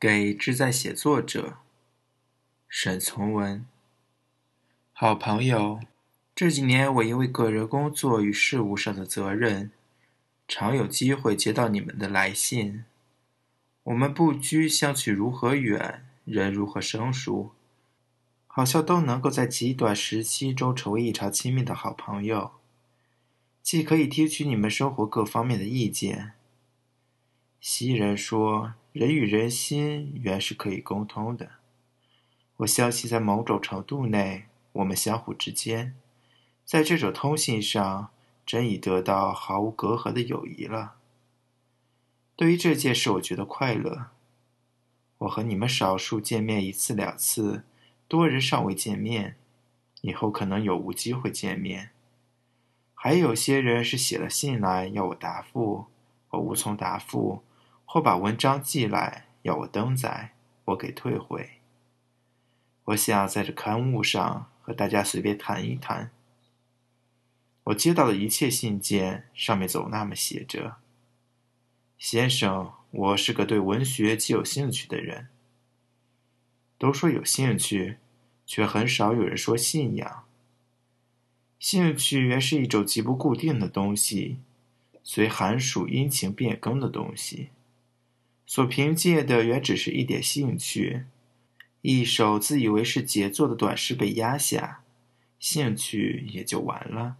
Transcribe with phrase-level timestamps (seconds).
[0.00, 1.56] 给志在写作者
[2.68, 3.66] 沈从文。
[4.92, 5.80] 好朋友，
[6.36, 9.72] 这几年我因为个人工作与事务上的责任，
[10.46, 12.84] 常有机会接到你们的来信。
[13.82, 17.50] 我们不拘相去如何远，人如何生疏，
[18.46, 22.52] 好像都能够在极短时期中成为异常亲密的好朋友，
[23.64, 26.34] 既可以听取你们生活各方面的意见。
[27.60, 28.74] 昔人说。
[28.98, 31.50] 人与人心原是可以沟通的。
[32.56, 35.94] 我相信，在某种程度内，我们相互之间，
[36.64, 38.10] 在这种通信上，
[38.44, 40.96] 真已得到毫无隔阂的友谊了。
[42.34, 44.06] 对于这件事，我觉得快乐。
[45.18, 47.62] 我和你们少数见面一次两次，
[48.08, 49.36] 多人尚未见面，
[50.00, 51.90] 以后可能有无机会见面。
[52.94, 55.86] 还有些人是写了信来要我答复，
[56.30, 57.44] 我无从答复。
[57.90, 60.34] 或把文章寄来要我登载，
[60.66, 61.52] 我给退回。
[62.84, 66.10] 我想在这刊物上和大家随便谈一谈。
[67.64, 70.76] 我接到的一切信件上面总那么写着
[71.96, 75.28] ：“先生，我是个对文学极有兴趣的人。”
[76.76, 77.96] 都说有兴趣，
[78.44, 80.26] 却很少有人说信仰。
[81.58, 84.40] 兴趣原是一种极不固定的东西，
[85.02, 87.48] 随寒暑阴晴变更的东西。
[88.48, 91.04] 所凭借的原只是一点兴趣，
[91.82, 94.80] 一首自以为是杰作的短诗被压下，
[95.38, 97.18] 兴趣也就完了。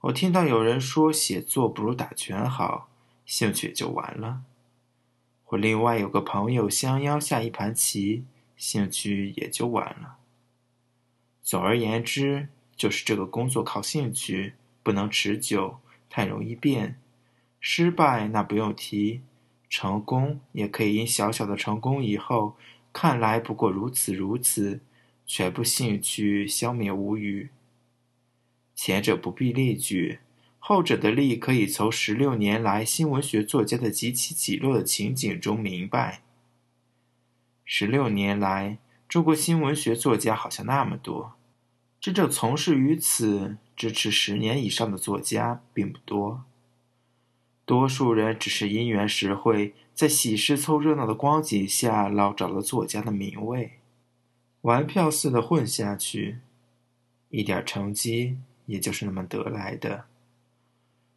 [0.00, 2.90] 我听到有人说写作不如打拳好，
[3.24, 4.42] 兴趣也就完了。
[5.42, 8.24] 或另外有个朋友相邀下一盘棋，
[8.58, 10.18] 兴趣也就完了。
[11.40, 15.78] 总而言之，就是这个工作靠兴趣，不能持久，
[16.10, 17.00] 太容易变，
[17.58, 19.22] 失败那不用提。
[19.76, 22.54] 成功也可以因小小的成功以后，
[22.92, 24.80] 看来不过如此如此，
[25.26, 27.50] 全部兴趣消灭无余。
[28.76, 30.20] 前者不必例举，
[30.60, 36.22] 后者的例可以从十六年来新文学作家的极起起落的情景中明白。
[37.64, 38.78] 十六年来，
[39.08, 41.32] 中国新文学作家好像那么多，
[42.00, 46.44] 真正从事于此、支持十年以上的作家并不多。
[47.66, 53.78] 多数人只是因缘实会，在喜事凑热闹的光景下捞着了作家的名位，
[54.60, 56.40] 玩票似的混下去，
[57.30, 58.36] 一点成绩
[58.66, 60.04] 也就是那么得来的。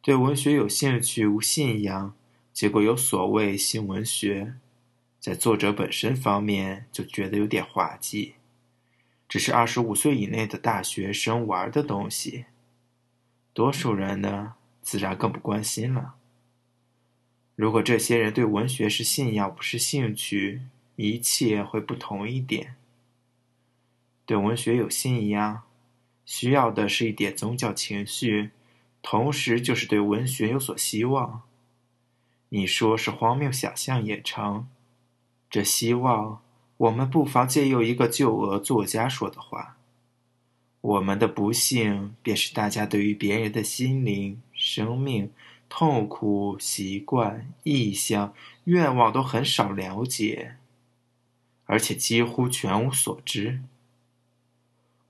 [0.00, 2.14] 对文学有兴趣无信仰，
[2.52, 4.54] 结果有所谓新文学，
[5.18, 8.34] 在作者本身方面就觉得有点滑稽，
[9.28, 12.44] 只是二十五岁以内的大学生玩的东西。
[13.52, 16.14] 多数人呢，自然更不关心了。
[17.58, 20.62] 如果这些人对文学是信仰，不是兴趣，
[20.94, 22.76] 一切会不同一点。
[24.24, 25.62] 对文学有信仰，
[26.24, 28.50] 需要的是一点宗教情绪，
[29.02, 31.42] 同时就是对文学有所希望。
[32.50, 34.68] 你说是荒谬想象也成。
[35.50, 36.40] 这希望，
[36.76, 39.76] 我们不妨借用一个旧俄作家说的话：
[40.80, 45.32] 我们的不幸，便是大家对于别人的心灵、生命。
[45.68, 48.34] 痛苦、习惯、意向、
[48.64, 50.56] 愿望都很少了解，
[51.66, 53.60] 而且几乎全无所知。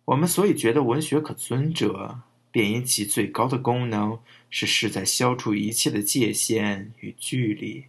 [0.07, 2.21] 我们所以觉得文学可尊者，
[2.51, 4.19] 便因其最高的功能
[4.51, 7.85] 是是在消除一切的界限与距离。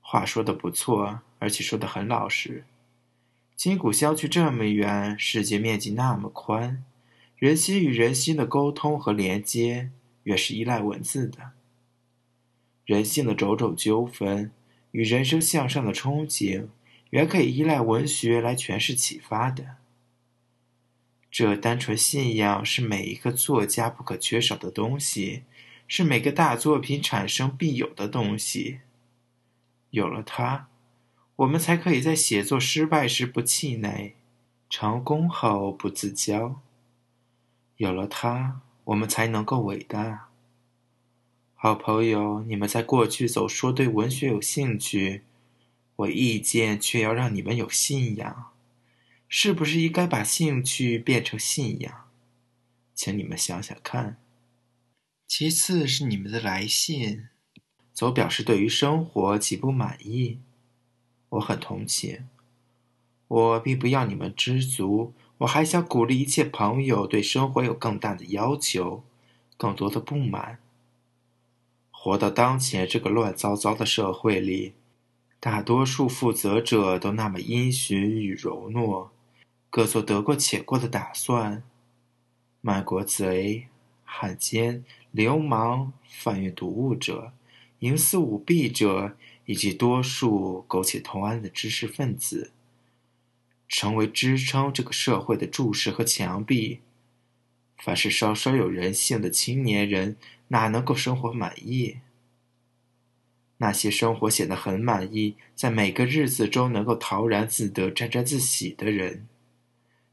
[0.00, 2.64] 话说的不错，而且说的很老实。
[3.56, 6.84] 筋骨相距这么远，世界面积那么宽，
[7.38, 9.90] 人心与人心的沟通和连接。
[10.24, 11.52] 越是依赖文字的，
[12.84, 14.50] 人性的种种纠纷
[14.90, 16.66] 与人生向上的憧憬，
[17.10, 19.76] 原可以依赖文学来诠释启发的。
[21.30, 25.42] 这单纯信仰是每一个作家不可缺少的东西，
[25.88, 28.80] 是每个大作品产生必有的东西。
[29.90, 30.68] 有了它，
[31.36, 34.14] 我们才可以在写作失败时不气馁，
[34.70, 36.54] 成功后不自骄。
[37.76, 38.60] 有了它。
[38.84, 40.28] 我们才能够伟大。
[41.54, 45.22] 好朋友，你们在过去总说对文学有兴趣，
[45.96, 48.52] 我意见却要让你们有信仰，
[49.28, 52.10] 是不是应该把兴趣变成信仰？
[52.94, 54.18] 请你们想想看。
[55.26, 57.28] 其次是你们的来信，
[57.94, 60.40] 总表示对于生活极不满意，
[61.30, 62.28] 我很同情。
[63.26, 65.14] 我并不要你们知足。
[65.38, 69.02] 我还想鼓励一切朋友对生活有更大的要求，
[69.56, 70.58] 更多的不满。
[71.90, 74.74] 活到当前这个乱糟糟的社会里，
[75.40, 79.08] 大多数负责者都那么阴循与柔懦，
[79.70, 81.64] 各做得过且过的打算。
[82.60, 83.66] 卖国贼、
[84.04, 87.32] 汉奸、流氓、贩运毒物者、
[87.80, 89.16] 营私舞弊者，
[89.46, 92.52] 以及多数苟且偷安的知识分子，
[93.76, 96.78] 成为支撑这个社会的柱石和墙壁。
[97.76, 100.16] 凡是稍稍有人性的青年人，
[100.46, 101.96] 哪能够生活满意？
[103.56, 109.26] 那些生活显得很满意，在每个日子中能够陶然自得、沾沾自喜的人，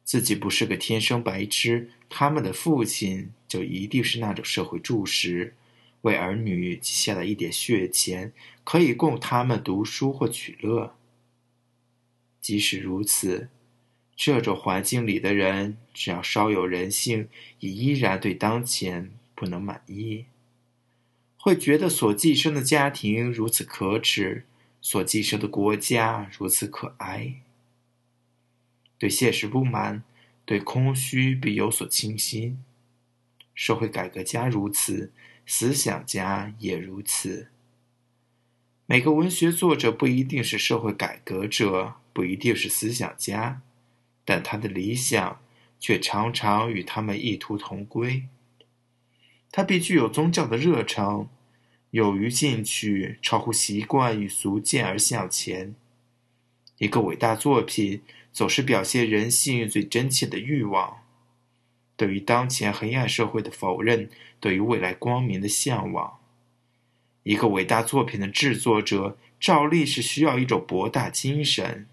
[0.03, 5.53] 自己不是个天生白痴，他们的父亲就一定是那种社会柱石，
[6.01, 10.95] 为儿女积下了一点血钱，可以供他们读书或取乐。
[12.41, 13.49] 即使如此，
[14.15, 17.29] 这种环境里的人，只要稍有人性，
[17.59, 20.25] 也依然对当前不能满意。
[21.37, 24.45] 会觉得所寄生的家庭如此可耻，
[24.81, 27.35] 所寄生的国家如此可哀。
[28.97, 30.03] 对现实不满，
[30.45, 32.63] 对空虚必有所倾心。
[33.55, 35.11] 社会改革家如此，
[35.45, 37.47] 思想家也如此。
[38.85, 43.61] 每个文学作者不一定是社会改革者，不一定是思想家，
[44.25, 45.41] 但他的理想
[45.79, 48.23] 却常常与他们异途同归。
[49.51, 51.27] 他必具有宗教的热诚，
[51.91, 55.75] 勇于进取，超乎习惯与俗见而向前。
[56.77, 61.03] 一个伟大作品总是表现人性最真切的欲望，
[61.95, 64.09] 对于当前黑暗社会的否认，
[64.39, 66.19] 对于未来光明的向往。
[67.23, 71.85] 一个伟大作品的制作者，照例是需要一种博大精神，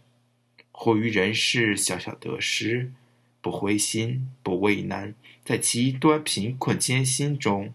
[0.81, 2.93] 活于人世小小得失。
[3.41, 5.15] 不灰心，不畏难，
[5.45, 7.75] 在极端贫困艰辛中，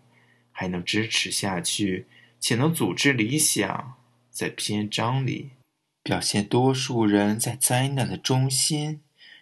[0.54, 2.06] 还能支持下去，
[2.40, 3.96] 且能组织理想，
[4.30, 5.50] 在篇章里
[6.02, 9.02] 表现多数人在灾难的中心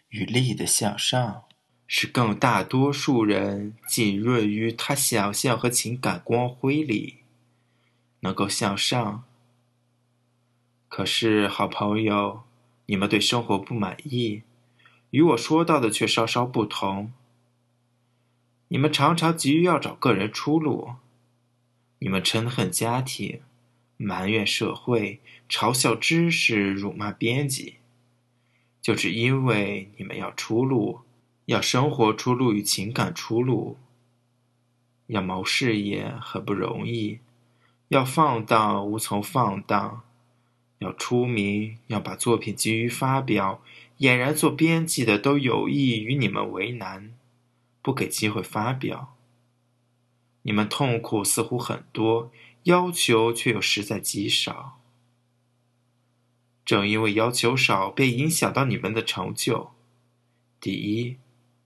[0.09, 1.43] 与力的向上，
[1.85, 7.17] 使更大多数人浸润于他想象和情感光辉里，
[8.21, 9.23] 能够向上。
[10.87, 12.43] 可是，好朋友，
[12.91, 14.41] 你们对生活不满意。
[15.11, 17.13] 与我说到的却稍稍不同。
[18.67, 20.95] 你们常常急于要找个人出路，
[21.99, 23.39] 你们嗔恨家庭，
[23.95, 27.75] 埋怨社会，嘲笑知识，辱骂编辑，
[28.81, 30.99] 就只因为你们要出路，
[31.45, 33.77] 要生活出路与情感出路，
[35.07, 37.19] 要谋事业很不容易，
[37.87, 40.03] 要放荡无从放荡，
[40.81, 43.61] 要出名，要把作品急于发表。
[43.99, 47.13] 俨然做编辑的都有意与你们为难，
[47.83, 49.15] 不给机会发表。
[50.41, 52.31] 你们痛苦似乎很多，
[52.63, 54.79] 要求却又实在极少。
[56.65, 59.69] 正因为要求少，便影响到你们的成就。
[60.59, 61.17] 第一，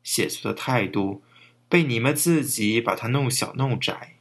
[0.03, 1.23] 写作的态度
[1.69, 4.17] 被你们自己把它弄小弄窄；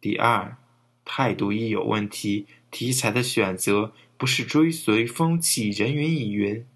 [0.00, 0.56] 第二，
[1.04, 6.66] 态度一有问题，题材的选择不是追随风气，人云亦云。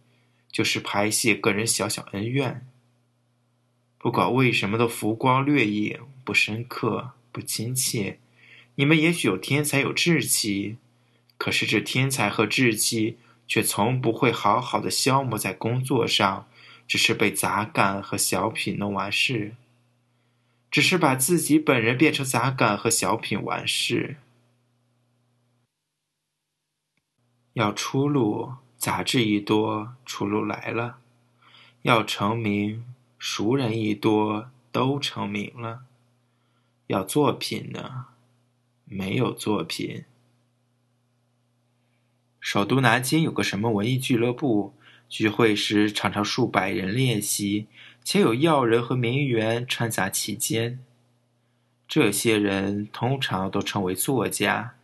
[0.48, 2.66] 就是排泄个人小小恩怨，
[3.98, 8.18] 不管为什么的浮光掠影，不深刻，不亲切。
[8.76, 10.78] 你们也许有天才，有志气，
[11.36, 16.48] 可是这天才和志气却从不会好好的消磨在工作上，
[16.88, 19.56] 只是被杂感和小品弄完事，
[20.70, 24.16] 只是把自己本人变成杂感和小品完事。
[27.56, 28.52] 要出路。
[28.78, 30.98] 杂志一多，出路来了；
[31.80, 32.84] 要成名，
[33.18, 35.86] 熟人一多，都成名了。
[36.88, 38.08] 要作品呢，
[38.84, 40.04] 没有作品。
[42.38, 44.74] 首都南京有个什么文艺俱乐部，
[45.08, 47.66] 聚会时常常数百人练习，
[48.04, 50.78] 且有要人和名媛掺杂其间。
[51.88, 54.75] 这些人通常都称为作家，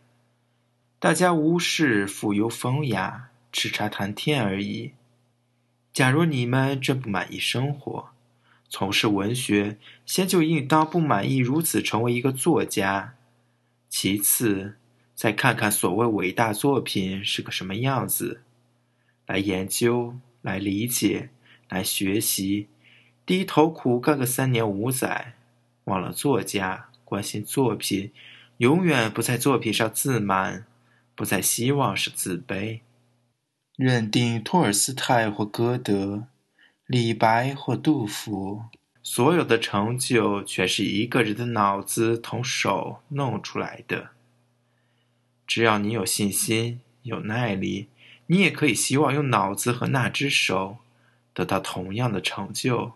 [1.03, 3.27] 大家无事，富有风雅。
[3.51, 4.93] 吃茶谈天而已。
[5.91, 8.11] 假如你们真不满意生活，
[8.69, 13.15] 从事文学，先就应当不满意如此成为一个作家。
[13.89, 14.77] 其次，
[15.13, 18.39] 再看看所谓伟大作品是个什么样子，
[19.25, 21.31] 来研究，来理解，
[21.67, 22.69] 来学习，
[23.25, 25.33] 低头苦干个三年五载，
[25.83, 28.13] 忘了作家，关心作品，
[28.59, 30.65] 永远不在作品上自满，
[31.15, 32.79] 不再希望是自卑。
[33.75, 36.27] 认定托尔斯泰或歌德，
[36.85, 38.65] 李白或杜甫，
[39.01, 44.09] 所有的成就全是一个人的脑子同手弄出来的。
[45.47, 47.89] 只要你有信心，有耐力，
[48.27, 50.77] 你也可以希望用脑子和那只手
[51.33, 52.93] 得到同样的成就。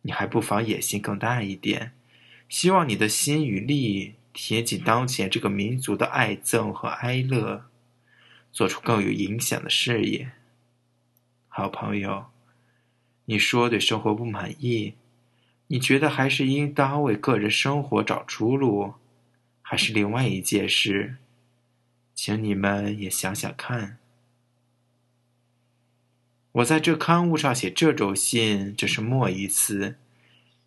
[0.00, 1.92] 你还不妨野心更大一点，
[2.48, 7.66] 希望你的心与力贴近当前这个民族的爱憎和哀乐，
[8.50, 10.32] 做出更有影响的事业。
[11.48, 12.26] 好朋友，
[13.26, 14.94] 你说对生活不满意，
[15.66, 18.94] 你觉得还是应当为个人生活找出路，
[19.60, 21.16] 还是另外一件事？
[22.14, 23.98] 请你们也想想看。
[26.52, 29.96] 我在这刊物上写这种信，这是末一次，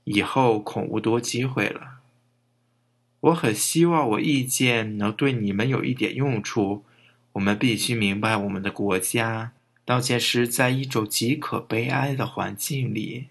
[0.04, 1.95] 以后恐无多机会了。
[3.26, 6.84] 我很希望我意见能对你们有一点用处。
[7.34, 9.52] 我们必须明白，我们的国家。
[9.84, 13.28] 当前是在一种极可悲哀的环境里，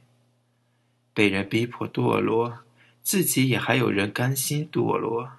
[1.12, 2.58] 被人逼迫堕落，
[3.02, 5.32] 自己也还有人甘心堕落。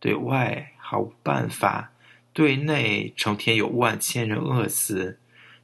[0.00, 1.92] 对外毫无办法，
[2.32, 5.18] 对内成天有万千人饿死，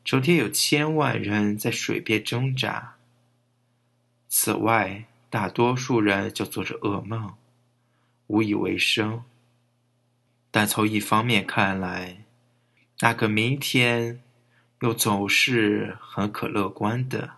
[0.05, 2.95] 成天有千万人在水边挣扎。
[4.29, 7.35] 此外，大多数人就做着噩梦，
[8.29, 9.25] 无以为生。
[10.51, 12.25] 但从一方面看来，
[13.01, 14.23] 那个明天，
[14.81, 17.33] 又总是很可乐观的。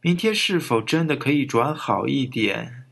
[0.00, 2.84] 明天是否真的可以转好一点？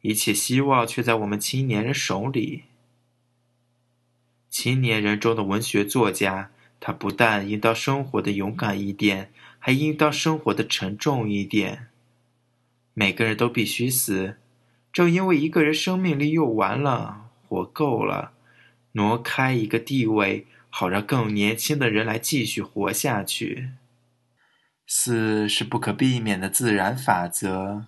[0.00, 2.64] 一切希望却在我们青年人手里。
[4.48, 11.88] 青年人中的文学作家，他不但应当生活的勇敢一点，还应当生活的沉重一点。
[12.94, 14.36] 每个人都必须死，
[14.92, 18.32] 正因为一个人生命力用完了，活够了，
[18.92, 20.46] 挪开一个地位。
[20.70, 23.70] 好让更年轻的人来继续活下去。
[24.86, 27.86] 死是不可避免的自然法则。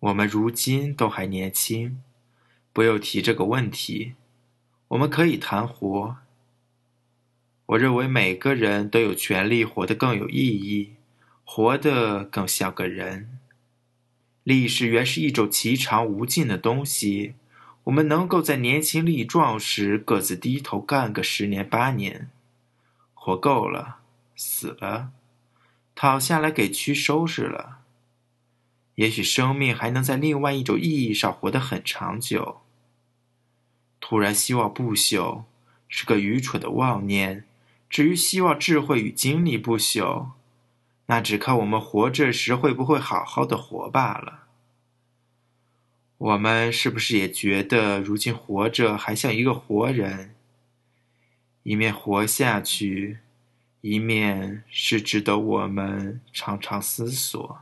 [0.00, 2.02] 我们如今都还年轻，
[2.72, 4.14] 不用提这个问题。
[4.88, 6.16] 我们可以谈活。
[7.66, 10.94] 我认为每个人都有权利活得更有意义，
[11.44, 13.38] 活得更像个人。
[14.44, 17.34] 历史原是一种奇长无尽的东西。
[17.84, 22.30] 我们能够在年轻力壮时各自低头干个十年八年，
[23.12, 23.98] 活够了，
[24.36, 25.10] 死了，
[25.94, 27.78] 躺下来给蛆收拾了。
[28.96, 32.60] 也许生命还能在另外一种意义上活得很长久。
[34.00, 35.44] 突然希望不朽，
[35.88, 37.44] 是个愚蠢的妄念。
[37.88, 40.28] 至于希望智慧与精力不朽，
[41.06, 44.44] 那只看我们活着时会不会好好的活罢了。
[46.18, 50.34] 我们是不是也觉得，如今活着还像一个活人？
[51.64, 53.18] 一面活下去，
[53.80, 57.60] 一面是值得我们常常思索。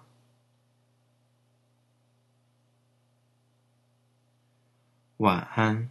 [5.18, 5.90] 晚安。